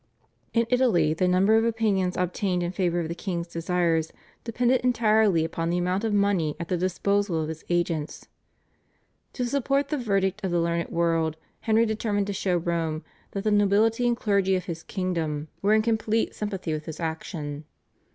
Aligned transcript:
In 0.51 0.65
Italy 0.71 1.13
the 1.13 1.27
number 1.27 1.57
of 1.57 1.63
opinions 1.63 2.17
obtained 2.17 2.63
in 2.63 2.71
favour 2.71 3.01
of 3.01 3.07
the 3.07 3.13
king's 3.13 3.45
desires 3.45 4.11
depended 4.43 4.81
entirely 4.81 5.45
upon 5.45 5.69
the 5.69 5.77
amount 5.77 6.03
of 6.03 6.11
money 6.11 6.55
at 6.59 6.69
the 6.69 6.75
disposal 6.75 7.39
of 7.39 7.49
his 7.49 7.63
agents. 7.69 8.27
To 9.33 9.45
support 9.45 9.89
the 9.89 9.99
verdict 9.99 10.43
of 10.43 10.49
the 10.49 10.59
learned 10.59 10.89
world 10.89 11.37
Henry 11.59 11.85
determined 11.85 12.25
to 12.25 12.33
show 12.33 12.57
Rome 12.57 13.03
that 13.33 13.43
the 13.43 13.51
nobility 13.51 14.07
and 14.07 14.17
clergy 14.17 14.55
of 14.55 14.65
his 14.65 14.81
kingdom 14.81 15.49
were 15.61 15.75
in 15.75 15.83
complete 15.83 16.33
sympathy 16.33 16.73
with 16.73 16.85
his 16.87 16.99
action. 16.99 17.65